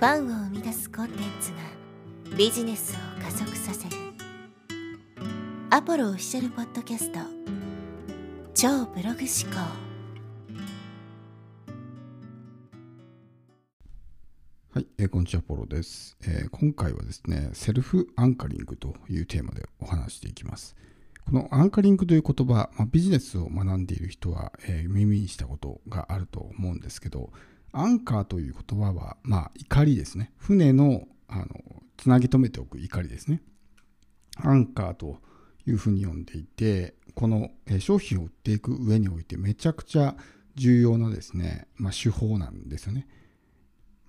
[0.00, 1.58] ファンを生み出すコンテンツが
[2.34, 3.96] ビジネスを加速させる。
[5.68, 7.18] アポロオフィシャルポッドキャスト。
[8.54, 9.60] 超ブログ思考。
[14.72, 20.76] はい、えーこんにちは、ポロです、えー今回はですね、セルフアンカリングというテーマでお話していきます。
[21.26, 27.30] このアンカリングという言葉、まあ、ビジネスを学んでいる人は、えー耳にしたことがあると思うんですけど、
[27.72, 30.32] アンカーという言葉は、まあ、怒りですね。
[30.36, 31.46] 船のあの
[31.96, 33.42] つなぎ止めておく怒りですね。
[34.36, 35.18] アンカーと
[35.66, 40.16] いうふうに呼んでいて、この商品を売っていく上においてめちゃくちゃ
[40.54, 43.06] 重要なですね、まあ、手法なんですよね。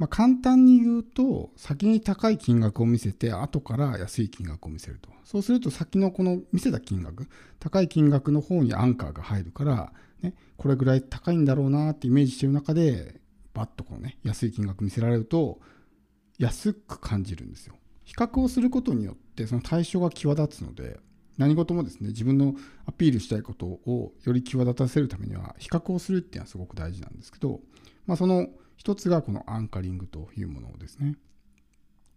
[0.01, 7.27] まあ、簡単に言うと先に高い金額を見せて後から安い金額を見せるとそうすると先のこの見せた金額
[7.59, 13.20] 高い金額の方にアンカーが入るから、ね、これぐらい高いんだろうなってイメージしてる中で
[13.53, 15.59] バッとこのね安い金額見せられると
[16.37, 17.75] 安く感じるんですよ。
[18.03, 20.99] 比較をすることによってその対象が際立つので
[21.37, 27.61] 何事もですね自分のアピールしたいことをより際立たせるためには比較をするっていうのはすごく大事なんですけど、
[28.05, 31.15] まあ、その一つがこのアンカリングというものをですね。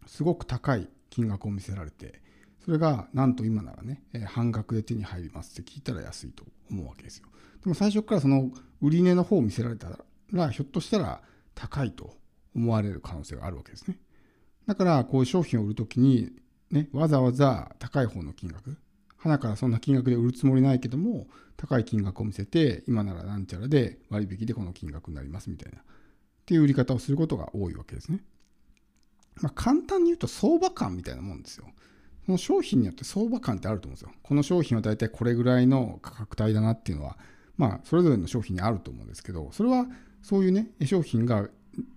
[0.06, 2.20] すごく高い金額を見せられて
[2.64, 7.26] それがなんと今ならね、半額で手に入りますって聞いたら安いと思うわけですよ。
[7.62, 8.50] でも最初からその
[8.80, 9.98] 売値の方を見せられたら
[10.30, 11.20] ひょっとしたら
[11.54, 12.16] 高いと
[12.54, 13.98] 思われる可能性があるわけですね
[14.66, 16.30] だからこういう商品を売るときに
[16.70, 18.76] ねわざわざ高い方の金額
[19.16, 25.82] 花からそんな金額で売るつもりないけども高い金額を見せて今ならなんちゃらで割引でこの金額になりますみたいなっ
[26.46, 28.20] ていう売り方をすることが多いわけですね。
[29.40, 31.66] まあ、簡単に言うと相場感みたいなもんですよ。
[32.26, 34.10] その商品によって相場感ってあると思うんですよ。
[34.22, 37.16] この商品は大体これぐらいの価格帯だなっていうのは、
[37.56, 39.86] まあ、それぞれの商品にあると思うんですけど、それは
[40.24, 41.50] そういうね、商品が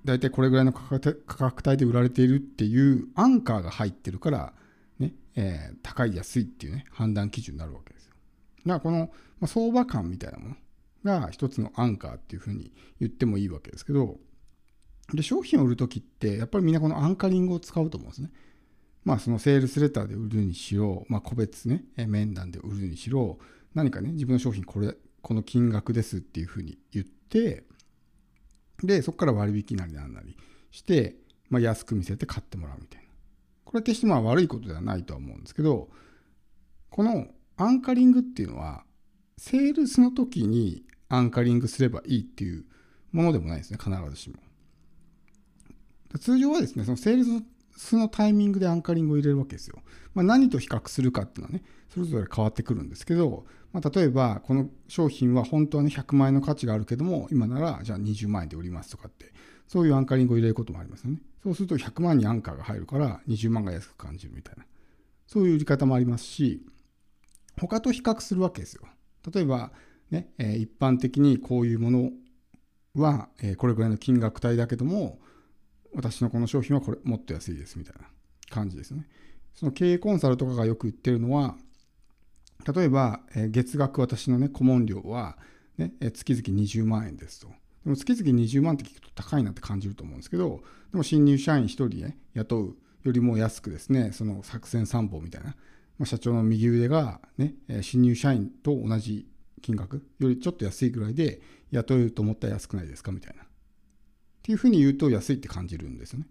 [0.03, 4.53] 大体これぐらいの価格帯で売られているっていうアンカーが入ってるから、
[4.99, 8.11] ね、えー高い安いっていうね、判断基準になるわけですよ。
[8.65, 9.09] だからこの、
[9.39, 10.55] まあ、相場感みたいなも
[11.05, 14.17] のが一つのアンカーっていうふうに言ってもいいわけですけど、
[15.13, 18.29] で、商品を売るときって、やっぱりみんなこのアンカリングを使うと思うんですね。
[19.05, 23.39] まあ、そのセールスレターで売るにしろ、まあ、個別ね、面談で売るにしろ、
[23.73, 27.63] 何かね、自分の商品これ、この金額ですっていうふうに言って、
[28.83, 30.37] で、そこから割引なりなんなり
[30.71, 31.15] して、
[31.49, 33.07] まあ、安く見せて買ってもらうみたいな。
[33.65, 35.89] これは決してまあ悪いことではないとは思うんですけど、
[36.89, 37.27] この
[37.57, 38.83] アンカリングっていうのは、
[39.37, 42.65] セールスの時にアンカリングすればいいっていう
[43.11, 44.37] ものでもないですね、必ずしも。
[46.19, 47.43] 通常はですね、そのセールス
[47.77, 49.79] そのタイミングでアンカリングを入れるわけですよ。
[50.13, 59.31] まあ、何と比較するかっていうのはね、それぞれ変わってくるんですけど、まあ、例えば、この商品は本当はね、100万円の価値があるけども、今ならじゃあ20万円で売りますとかって、
[59.67, 61.21] そういうアンカリングを入れることもありますよね。
[61.43, 64.65] そうすると100万にアンカーが入るから20万が安く感じるみたいな。
[65.27, 66.65] そういう売り方もありますし、
[67.59, 68.83] 他と比較するわけですよ。
[69.31, 69.71] 例えば、
[70.09, 72.11] ね、一般的にこういうもの
[72.95, 75.19] は、これぐらいの金額帯だけども、
[75.97, 78.07] 私のこの商品はこれもっと安いですみたいな
[78.51, 79.07] 感じですね。
[79.55, 81.55] その経営コンサルとかがよく言ってるのは、
[82.71, 85.37] 例えば、え月額私のね、顧問料は、
[85.77, 87.47] ね、月々20万円ですと。
[87.83, 95.55] でも月々20万って聞くと高いなって感じると思うんですけど、でも新入社員1人ね、雇うよりも安くですね、その作戦参謀みたいな、
[95.97, 99.27] まあ、社長の右腕がね、新入社員と同じ
[99.63, 101.41] 金額よりちょっと安いぐらいで
[101.71, 103.46] 雇えると思ったら安くないですかみたいな。
[104.47, 106.25] っていうふうに言うと安いって感じるんですよね。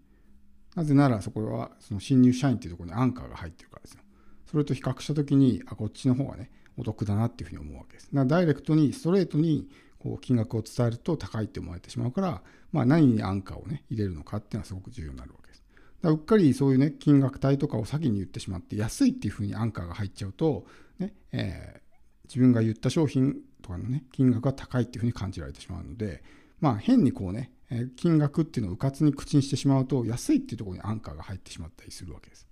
[0.73, 3.99] なぜならそこはその新入社員っていうところにアンカーが入ってるからですよ。
[4.47, 8.07] それと比較したときに、あ、こっちの方がね、お得だなっていうふうに思うわけです。
[8.07, 9.69] だからダイレクトに、ストレートに
[9.99, 12.41] こう金額を伝えると高いって思われてしまうから、
[12.71, 15.63] まあ何にアンカーをね、入れるのかっていうのはすごく重要になるわけです。
[16.01, 20.65] だうっかりそういうね、金額帯とかを先に言ってしまって、安いっていうふうにアンカーが入っちゃうと、
[20.97, 21.87] ね、えー
[22.27, 26.23] 自分が言った商品とかのね、金額が高いっていうふうに感じられてしまうので、
[26.59, 27.51] まあ変にこうね、
[27.97, 32.47] 金額っていうのをうかつに口にしてしまうと、安いっていうところにアンカーが入ってしまったりするわけです。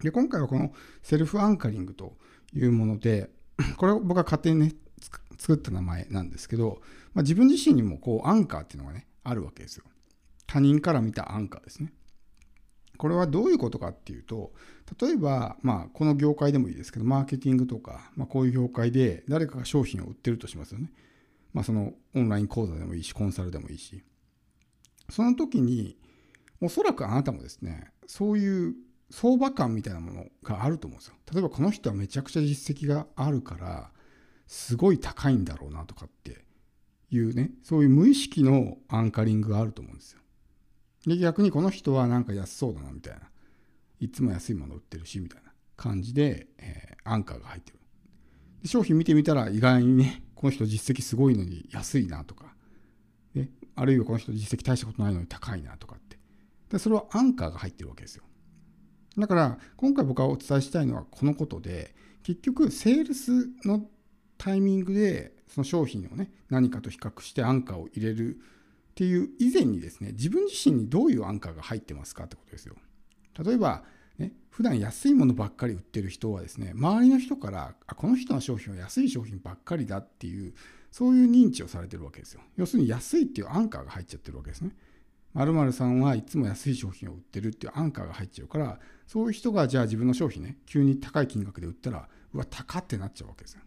[0.00, 0.72] で、今回はこの
[1.02, 2.16] セルフアンカリングと
[2.54, 3.30] いうもので、
[3.76, 4.72] これは僕が勝手にね、
[5.38, 6.80] 作った名前なんですけど、
[7.12, 9.84] まあ、自分自身にもこうアンカーっていうのがね、あるわけですよ。
[10.46, 11.92] 他人から見たアンカーですね。
[12.96, 14.52] これはどういうことかっていうと、
[15.00, 20.92] 例えば、まあ、この業界でもいいですけど、マーケティングとか、まあ、こういう業界で誰かが商品を売ってるとしますよね。
[21.52, 24.02] まあ、そのオンライン講座でもいいし、コンサルでもいいし。
[25.10, 25.96] その時に、
[26.60, 28.74] おそらくあなたもですね、そういう
[29.10, 31.14] 相場感みたいなものがあると思うんですよ。
[31.32, 33.90] 例えばこの人はめちゃくちゃ実績があるから、
[34.46, 36.44] すごい高いんだろうなとかって
[37.10, 40.20] いうね、そういう無意識のアンカリングがあると思うんですよ。
[41.06, 43.20] で逆にこの人はなんか安そうだなみたいな。
[44.00, 47.78] いつも安いもの売ってるしみたいな感じで、えー、アンカーが入ってる。
[48.62, 52.53] で商品見てみたら意外にね、この人実績すごいのに安いなとか、
[53.34, 56.18] ね、あるいはこの人実績大したことないのに高いなとかって。
[56.70, 58.24] でそれはアンカーが入ってるわけですよ。
[59.16, 63.86] だから今回僕がお伝えしたいのはこのことで結局セールスの
[64.38, 68.38] タイミングでその商品をね何かと比較してアンカーを入れるっ
[68.96, 72.74] ていう以前にですね自分自身にどういうアンカーが入ってますかってことですよ。
[73.38, 73.84] 例えば
[74.18, 80.54] ね、普段安いものばっかり売ってる人はですね、周りの人から、この人の商品は安い商品ばっかりだっていう、
[80.94, 82.40] そういう認知をされてるわけですよ。
[82.56, 84.70] 要するに安いっていうアンカーが入っちゃってるわけですね。
[85.32, 93.62] 〇〇さんはいつも安い商品を売ってるっていうアンカーが入っちゃうから、そういう人がじゃあ自分の商品ね、急に高い金額で売ったら、うわ、高ってなっちゃうわけですよ。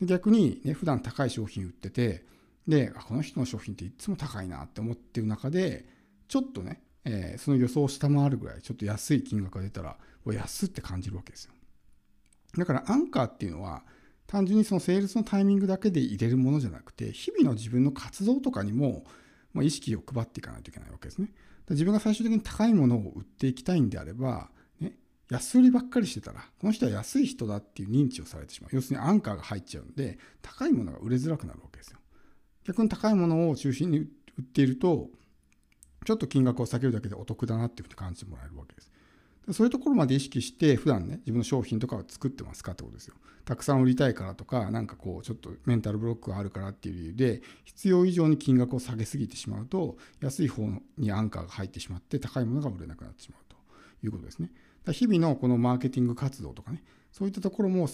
[0.00, 2.24] で逆にね、普段高い商品売ってて、
[2.66, 5.86] で、この人の商品っていつも高いなって思ってる中で、
[6.28, 9.96] ちょっとね、えー、その予想を下回るぐらいちょっと安い金額が出たら
[10.26, 11.52] 安って感じるわけですよ
[12.56, 13.82] だからアンカーっていうのは
[14.30, 19.02] 単純にそのセールスのタイミングだけで入れるものじゃなくて日々の自分の活動とかにも、
[19.52, 21.32] ま、意識を配っていかないといけないわけですね。
[21.68, 24.92] 自分が最終的に高いものを売っていきたいんであれば、ね、
[25.30, 28.70] 安売りばっかりしてたらこの人は安い人だっていう認知をされてしまう。
[28.72, 31.98] 要するにアンカーが入っちゃうんで高いものが売れづらくなるわけですよ。
[32.62, 34.02] 逆に高いものを中心に売
[34.42, 35.08] っていると
[36.06, 38.89] ちょっと金額を下げるだけでお得だなっていうふうに感じてもらえるわけです。
[39.52, 43.14] そういうところまで意識して普段ね自分の商品とかを作ってますかってことですよ。
[43.44, 50.68] たくさん売りたいからとかなんかこうちょっとメンタルブロックがあるからっていう理由で必要以上に金額を下げすぎてしまうと安い方
[50.98, 53.56] にアンカーが入ってしまって高いものが売れなくなってしまうと
[54.06, 54.52] いうことですね
[54.84, 54.92] だ。
[54.92, 57.88] 日々のこのマーケティング活動とかねそういったところも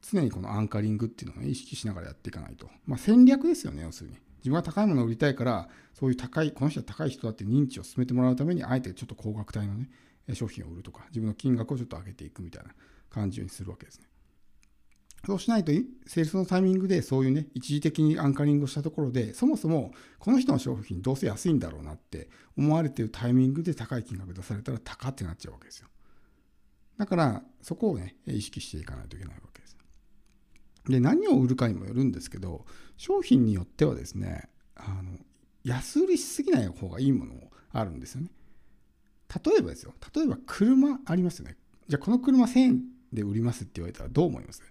[0.00, 2.68] 常にこのアンカリングっていうのを、ね、意識しながらやっていかないと。
[2.86, 4.16] まあ、戦略ですよね要するに。
[4.38, 9.90] 自分が高いものを売りたいからそういう高いこの人は高い人だって認知を進めてもらうためにあえてちょっと高額帯のね
[10.34, 12.70] 商品を売るとか自分の金額をちょっと上げていくみたいな
[13.10, 14.06] 感じにするわけですね。
[15.24, 15.72] そうしないと、
[16.06, 25.88] セールスのタイミングでそういうね、一時的にアンカリングをしたところで、そもそもこの人の商品どうせ安いんだろうなって思われてるタイミングで高い金額出されたら高ってなっちゃうわけですよ。
[26.96, 29.76] だから、そこをね、意識していかないといけないわけです。
[30.88, 32.64] で、何を売るかにもよるんですけど、
[32.96, 35.18] 商品によってはですね、あの
[35.64, 38.30] 安売りしすぎない方がいいものもあるんですよね。
[39.44, 41.56] 例えばですよ、例えば車ありますよね。
[41.88, 44.62] じゃあこの車1000円で売りますって言われたらどう思います？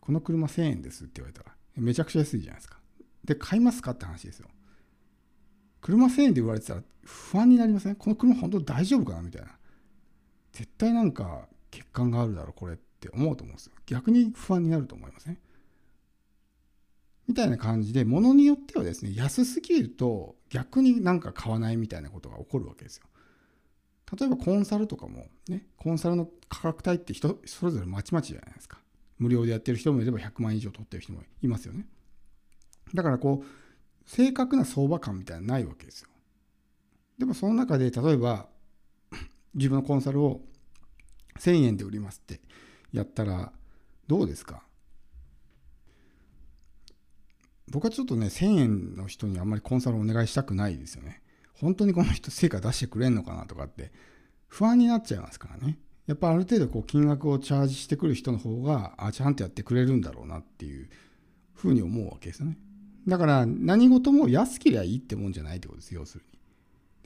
[0.00, 2.78] この車1000円ですって言われたらめちゃくちゃ安いじゃないですか。
[3.24, 4.48] で、買いますかって話ですよ。
[5.80, 7.94] 車1000円で売られてたら不安になりません？
[7.94, 9.48] この車本当大丈夫かなみたいな。
[10.52, 13.72] 絶対なんか欠陥があるだろ、これって思うと思うんですよ。
[13.86, 15.40] 逆に不安になると思いません、ね、
[17.28, 23.04] みたいな感じで、ものによってはですね、安すぎると逆になんか買わないみたいなことが起こるわけですよ。
[24.16, 28.78] 例えばコンサルとかもね、コンサルの価格帯って人それぞれまちまちじゃないですか。
[29.18, 31.86] 無料でやってる人もいれば100万以上取ってる人もいますよね。
[32.94, 36.08] だからこう、正確な相場感みたいなのないわけですよ。
[37.18, 38.46] でもその中で例えば
[39.54, 40.40] 自分のコンサルを
[41.38, 42.40] 1000円で売りますって
[42.92, 43.52] やったら
[44.06, 44.62] どうですか？
[47.70, 51.20] 僕はちょっとね、1000円の人にあんまりコンサルをお願いしたくないですよね。
[51.60, 53.92] 本当にこの人成果出してくれんのかなとかって
[54.46, 55.78] 不安になっちゃいますからね。
[56.06, 60.88] やっぱある程度こう金額をチャージしてくる人の方が、あ、ちゃんとやってくれるんだろうなっていう
[61.54, 62.56] ふうに思うわけですよね。
[63.06, 66.24] だから何事も安ければいいってもんじゃないってことです、要する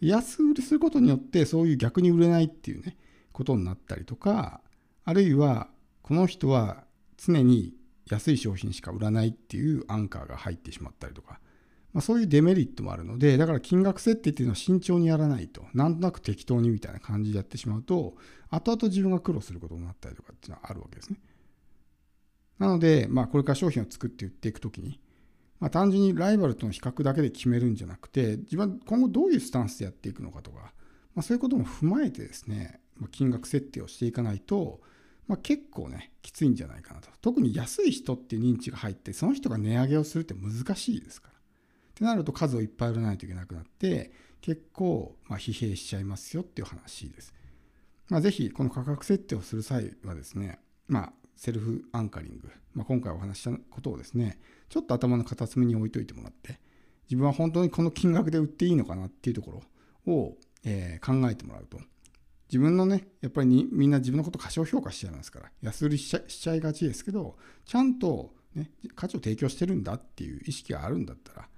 [0.00, 0.08] に。
[0.08, 2.96] 安売りすることによってそういう逆に売れないっていうね、
[3.32, 4.60] ことになったりとか、
[5.04, 5.68] あるいは
[6.02, 6.84] この人は
[7.16, 7.74] 常に
[8.08, 11.40] 安い商品しか売らないっていうアンカーが入ってしまったりとか、
[11.92, 18.14] まあ、そういうデメリットもあるので、だから金額設定っていうのは慎重にやらないと、なんとなく適当にみたいな感じでやってしまうと、
[18.50, 21.18] 後々自分が苦労することになったりとかっていうのはあるわけですね。
[22.58, 25.00] なので、まあ、これから商品を作って売っていくときに、
[25.60, 30.72] まあ、単純にライバルとの比較だけで決めるんじゃなくて、自分今後どういうスタンスでやっていくのかとか、
[31.14, 34.80] まあ、そういうことも踏まえてですね、ま金額設定をしていかないと、
[35.28, 37.08] まあ、結構ね、きついんじゃないかなと。
[37.20, 41.31] 特に安い人っていう認知が入って、その人が値上げをするって難しいですから。
[42.02, 47.32] ってなると数をいっぱい売らないといけなくなって、結構、ま疲弊しちゃいますよっていう話です。
[48.08, 56.58] まあ、ぜひ、この価格設定をする際はですね、まあ、セルフアンカリング、まあ、今回お話したことをですね、ちょっと頭の片隅に置いといてもらって、
[57.04, 59.62] 自分は本当にこの金額で売っていいのかなっていうとこ
[60.06, 61.78] ろを、え、考えてもらうと、
[62.48, 71.48] 自分のね、やっぱりにみんな自分のこと過小評価しちゃいますから、安売りしちゃしちゃいがちですけど、ちゃんと、ね、価値を提供してるんだっていう意識があるんだったら、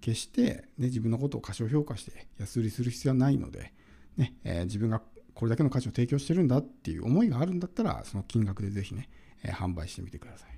[0.00, 3.72] 決して、ね、自分のことを過小評価して安売りする必要はないので、
[4.16, 5.02] ねえー、自分が
[5.34, 9.08] これだけの価値を提供してるんだっていう思いがあるんだったらその金額でぜひね、
[9.44, 10.57] えー、販売してみてください。